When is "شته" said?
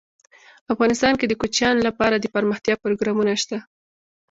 3.41-3.57